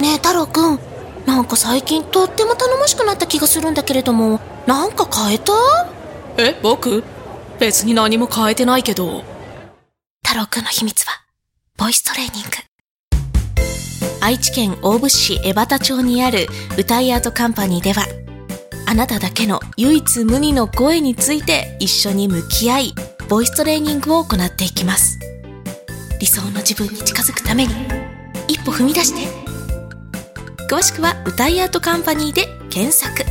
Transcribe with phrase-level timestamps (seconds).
[0.00, 0.78] ねえ太郎くん。
[1.26, 4.40] なんか最近とっても頼もしくなった気がするんだけれども。
[4.66, 5.52] なんか変えた？
[6.38, 7.02] え僕？
[7.58, 9.22] 別に何も変えてないけど。
[10.24, 11.12] 太郎くんの秘密は
[11.76, 12.50] ボイストレーニング。
[14.20, 18.04] 愛知県大府市江端町にある歌いアートカンパニーでは
[18.88, 22.94] あなただけの唯一無二の声について一緒に向き合い
[23.28, 25.18] ボイストレーニングを行っていきます。
[26.18, 27.74] 理想の自分に近づくために
[28.48, 29.45] 一歩踏み出して
[30.68, 33.24] 詳しくは歌いアートカンパニーで検索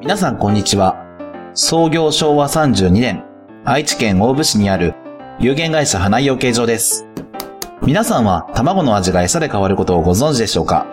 [0.00, 0.96] 皆さんこんにちは。
[1.52, 3.22] 創業昭和32年、
[3.66, 4.94] 愛知県大府市にある
[5.38, 7.06] 有限会社花井養鶏場です。
[7.82, 10.86] 皆さんは卵の味が餌で変わることをご存知でしょうか？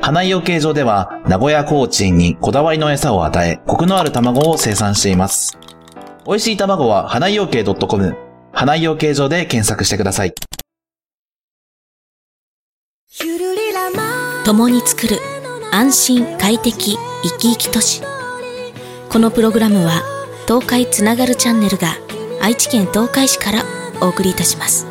[0.00, 5.56] 花井養鶏場では名古屋コーチンにこだわりの餌を与え、コクのある卵を生産しています。
[6.26, 8.16] 美味しい卵は花井養鶏 .com、
[8.52, 10.34] 花井養鶏場で検索してください。
[14.44, 15.18] 共に作る
[15.72, 18.02] 安心快適生き生き都市。
[19.08, 20.02] このプログラムは
[20.46, 21.94] 東海つながるチャンネルが
[22.40, 23.64] 愛知県東海市から
[24.00, 24.86] お送りいたします。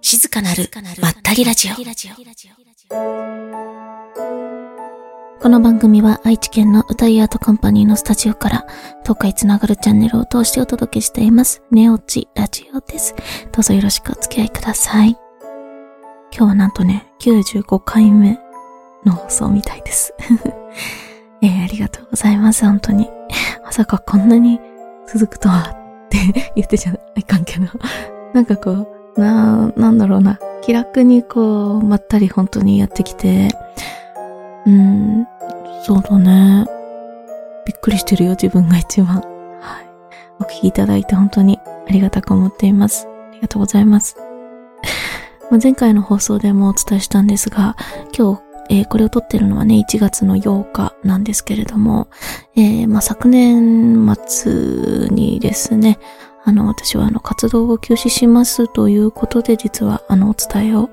[0.00, 0.68] 静かなる
[1.00, 1.74] まったりラジオ
[5.44, 8.66] この番組は愛知県の歌いアートカンパニーのスタジオから
[9.02, 11.62] 東海つながるチャンネルを通してお届けしています。
[11.70, 13.14] ネオチラジオです。
[13.52, 15.10] どうぞよろしくお付き合いください。
[16.34, 18.38] 今日はなんとね、95回目
[19.04, 20.14] の放送みたいです。
[21.42, 23.10] えー、ありがとうございます、本当に。
[23.62, 24.58] まさかこんなに
[25.06, 27.66] 続くとはって 言ってちゃいかんけど。
[28.32, 30.38] なんかこう、な、なんだろうな。
[30.62, 33.50] 気楽にこう、まったり本当にやってきて、
[34.66, 35.26] うん、
[35.86, 36.66] そうだね。
[37.66, 39.16] びっくりしてるよ、自分が一番。
[39.16, 39.24] はい。
[40.40, 43.06] お聞きいただいて本当にありがたく思っています。
[43.06, 44.16] ありがとうございます。
[45.62, 47.76] 前回の放送でもお伝えしたんですが、
[48.16, 52.08] 今日、えーこれを撮ってるのはね、1月の8日なんですけれども、
[52.56, 55.98] えーまあ昨年末にですね、
[56.44, 60.88] あの、私はあの、活動を休止しますということで、実はあの、お伝えを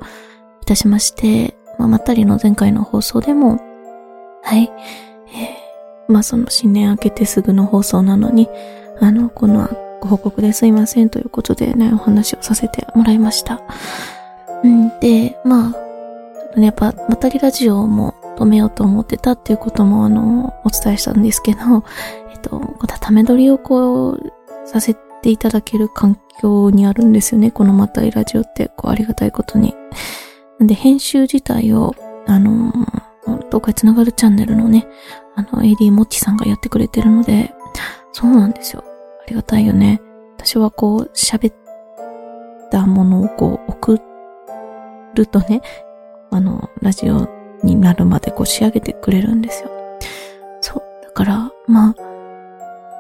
[0.61, 3.61] いたしまして、まあ、まったりの前回の放送でも、
[4.44, 4.72] はい、
[5.34, 5.62] えー
[6.12, 8.50] まあその新年明けてすぐの放送なのに、
[9.00, 9.69] あの、この
[10.02, 13.62] ご報告ですいませんということでね、お話をさせてもらいました。
[14.63, 15.79] うん、で、まあ、ちょ
[16.50, 21.59] っとね、やっぱ、またりラジオも止めようと思ってたっていうことも、あの、お伝えしたんですけど、
[22.31, 24.19] えっと、このため撮りをこう、
[24.66, 29.75] させていただける環境にあるんですよね、このまったりラジオって、こう、ありがたいことに。
[30.59, 31.96] なんで、編集自体を、
[32.28, 32.72] あの、
[33.25, 34.87] 東海つながるチャンネルのね、
[35.35, 37.53] あの、AD もっちさんがやってくれてるので、
[38.13, 38.83] そうなんですよ。
[39.21, 40.01] ありがたいよね。
[40.37, 41.55] 私はこう、喋っ
[42.69, 43.99] たものをこう、送
[45.13, 45.61] るとね、
[46.31, 47.27] あの、ラジオ
[47.63, 49.69] になるまでこう仕上げてくれるんですよ。
[50.61, 50.83] そう。
[51.03, 51.95] だから、まあ、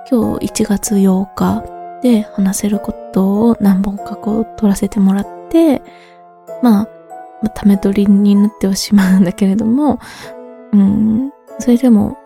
[0.09, 1.63] 今日1月8日
[2.01, 5.81] で話せることを何本かこう撮らせてもらって、
[6.61, 6.87] まあ、
[7.41, 9.99] まあ、ため撮りになってはしまうんだけれども、
[10.73, 12.17] うん、それでも、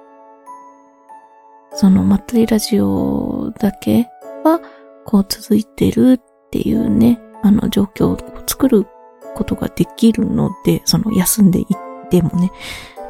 [1.71, 4.07] その、まったりラジオだけ
[4.43, 4.61] は、
[5.05, 8.17] こう続いてるっていうね、あの状況を
[8.47, 8.87] 作る
[9.35, 12.51] ことができるので、その休んでいってもね、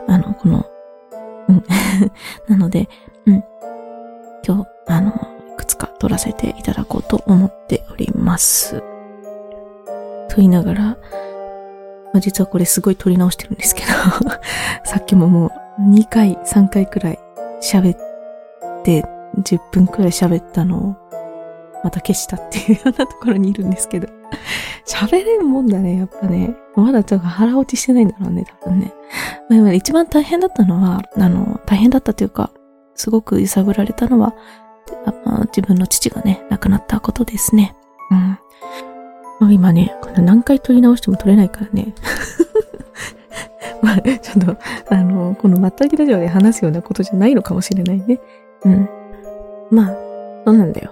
[0.08, 0.66] あの、この、
[1.48, 1.64] うん。
[2.50, 2.90] なので、
[3.26, 3.44] うん。
[4.46, 5.12] 今日、あの、
[5.54, 8.82] いくつか撮らせていただこうと思っております。
[10.30, 10.98] と言いながら、
[12.16, 13.88] まあ、実はこれすごい撮り直してるんですけど、
[14.86, 17.20] さっきももう2回、3回くらい
[17.62, 19.04] 喋って、
[19.42, 20.96] 10分くらい喋ったのを、
[21.84, 24.08] また消したっていうようなところにいるんですけど、
[24.88, 26.56] 喋れんもんだね、やっぱね。
[26.78, 28.94] まだちょっと腹落ちしてないんだろうね、多分ね。
[29.50, 32.50] まあ、今一番大変だったのは、あの、大変だったというか、
[32.94, 34.34] すごく揺さぶられたのは、
[35.06, 37.76] あまあ自分の父がね、亡くなったことですね。
[38.10, 38.40] うん。
[39.40, 41.94] まあ、今ね、これ何回撮り直しても撮れないからね。
[43.82, 44.58] まあ、ちょっと、
[44.90, 48.20] あの、このまったりラジオで話すようなことじゃないのかもしれないね。
[48.64, 48.90] うん。
[49.70, 49.96] まあ、
[50.46, 50.92] そうなんだよ。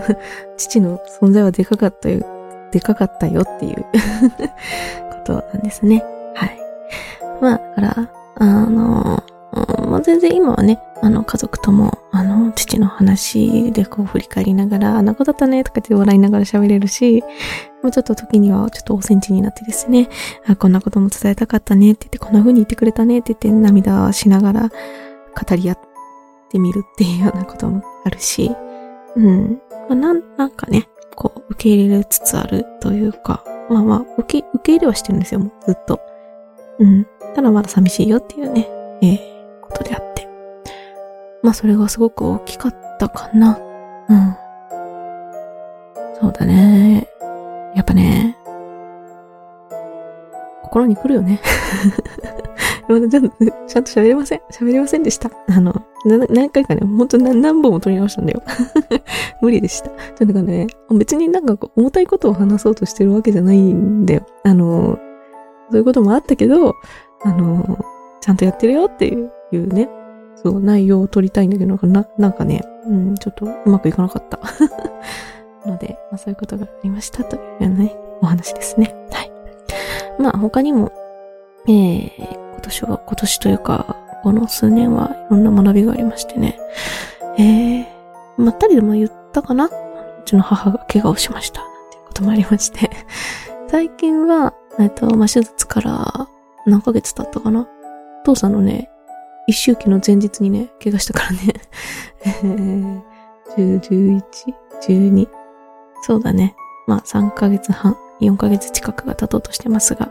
[0.56, 2.24] 父の存在はでかかったよ、
[2.72, 3.84] でかかったよっていう
[5.10, 6.04] ことなんですね。
[6.34, 6.58] はい。
[7.40, 9.22] まあ、だから、あの、
[9.88, 17.22] まあ、全然今はね、あの、家族とも、あの、父の話でこう振り返りながら、あんなことだったね、とかって笑いながら喋れるし、
[17.84, 20.08] もうちょっと時にはちょっとおセンチになってですね、
[20.46, 25.78] あこんなことも伝えたかったねって言って、こんな風に言ってくれたねって言って涙しながら語り合っ
[26.50, 28.50] てみるっていうようなこともあるし、
[29.16, 29.60] うん。
[29.88, 36.00] まあ、なん、なんかね、こう、受け入れつつあるというか、まあまあ、受け、受け入れはしてるんですよ、もうずっと。
[36.78, 37.06] うん。
[37.34, 38.66] ただまだ寂しいよっていうね、
[39.02, 40.26] えーことであって。
[41.42, 43.58] まあ、それがすごく大きかったかな。
[44.08, 44.36] うん。
[46.20, 47.08] そうだね。
[47.74, 48.36] やっぱね、
[50.62, 51.40] 心に来るよね。
[52.86, 54.40] ちゃんと、喋れません。
[54.52, 55.30] 喋れませんでした。
[55.48, 55.74] あの、
[56.04, 58.42] 何回かね、ほんと何何本も撮り直したんだよ。
[59.40, 59.90] 無理でした。
[60.16, 64.26] というかね、別になんか重たいことを話そうとしてるわけじゃないんだよ。
[64.42, 64.98] あの、
[65.70, 66.74] そういうこともあったけど、
[67.22, 67.78] あの、
[68.20, 69.16] ちゃんとやってるよってい
[69.56, 69.88] うね、
[70.36, 74.38] そう、内容を取りたいんだけど、な、なんかね、うん、ちょっとうまくいかなかった。
[75.66, 78.94] ので、まあそういうことがありましたというね、お話ですね。
[79.10, 79.32] はい。
[80.18, 80.92] まあ他にも、
[81.66, 82.10] えー、
[82.52, 86.58] 今年は、今年というか、この数年はいろんな学びがありましてね。
[87.38, 87.86] えー、
[88.38, 89.66] まったりでも言ったかな？
[89.66, 89.70] う
[90.24, 91.60] ちの母が怪我をしました。
[91.60, 92.90] なんていうこともありまして。
[93.68, 96.28] 最近は、えっと、まあ、手術から
[96.66, 97.68] 何ヶ月経ったかな？
[98.24, 98.90] 父さんのね、
[99.46, 101.38] 一周期の前日にね、怪我したからね。
[102.24, 103.02] えー、
[103.56, 104.22] 10、11、
[104.88, 105.28] 12。
[106.06, 106.54] そうだね。
[106.86, 110.10] まあ3ヶ月半、4ヶ月近くが経とうとしてますが、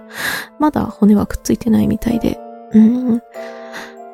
[0.58, 2.40] まだ骨はくっついてないみたいで。
[2.72, 3.22] うん。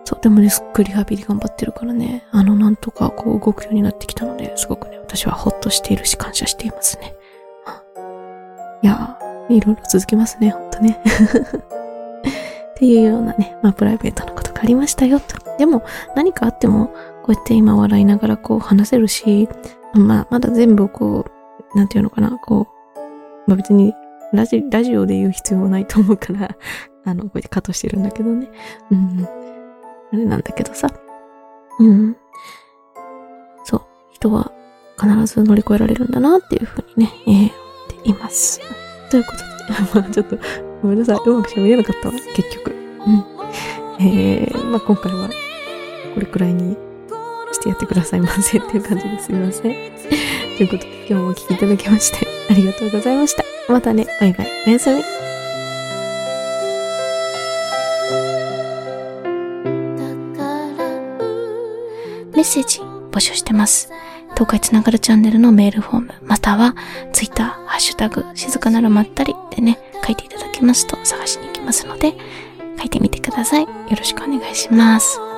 [0.03, 7.15] そう、でもね、すっごいリハビリ頑張ってるからね、あの、なんとかこう動くようになってきたので、すごくね、私はほっとしているし感謝していますね。
[8.81, 11.01] いやー、いろいろ続きますね、ほんとね。
[12.71, 15.37] っていうようなね、まあプライベートなことがありましたよと。
[15.57, 15.83] でも
[16.13, 16.87] 何かあっても、
[17.23, 19.47] こうやって今笑いながらこう話せるし、
[19.93, 21.38] まあまだ全部こう、
[21.75, 22.67] なんていうのかな、こ
[23.47, 23.93] う、まあ別に
[24.33, 26.55] ラジラジオで言う必要はないと思うから、
[27.05, 28.49] あの、こうやってカットしてるんだけどね。
[28.91, 29.27] うん。
[30.13, 30.89] あれなんだけどさ。
[31.79, 32.15] うん。
[33.63, 33.81] そう。
[34.11, 34.51] 人は
[34.99, 38.59] 必ず乗り越えられるんだなっていうふうにね、えー、思っています。
[39.09, 39.43] ということで、
[40.01, 40.37] まあちょっと、
[40.81, 41.17] ごめんなさい。
[41.25, 42.71] うまく喋れなかったわ、結局。
[42.71, 43.25] うん。
[43.99, 45.29] えー、まあ今回は、
[46.13, 46.77] これくらいに
[47.51, 50.28] してやってくださいませっていう感じですみません。
[50.59, 53.45] ということで、今日もお聞きいただきまして、 ありがとうございました。
[53.69, 54.51] またね、バイバイ。
[54.67, 54.97] おやすみ。
[54.97, 55.03] メ
[62.41, 63.89] ッセージ募集してます。
[64.33, 66.75] 東海つながるチャンネルのメールフォーム、または
[67.13, 72.17] ツイッター、ハッシュタグ、静かなるまったりでね、書いていただきますと探しに行きますので、
[72.77, 73.61] 書いてみてください。
[73.63, 75.28] よろしくお願いします。